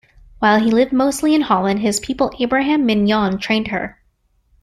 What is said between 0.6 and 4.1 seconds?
he lived mostly in Holland, his pupil Abraham Mignon trained her.